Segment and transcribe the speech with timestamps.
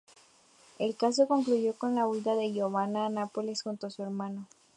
[0.79, 4.47] El caso concluyó con la huida de Giovanna a Nápoles junto a su hermano.